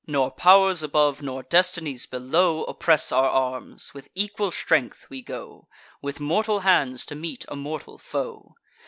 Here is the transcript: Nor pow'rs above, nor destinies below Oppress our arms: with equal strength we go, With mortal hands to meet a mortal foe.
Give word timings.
Nor 0.07 0.31
pow'rs 0.31 0.81
above, 0.81 1.21
nor 1.21 1.43
destinies 1.43 2.07
below 2.07 2.63
Oppress 2.63 3.11
our 3.11 3.29
arms: 3.29 3.93
with 3.93 4.09
equal 4.15 4.49
strength 4.49 5.05
we 5.11 5.21
go, 5.21 5.67
With 6.01 6.19
mortal 6.19 6.61
hands 6.61 7.05
to 7.05 7.15
meet 7.15 7.45
a 7.49 7.55
mortal 7.55 7.99
foe. 7.99 8.55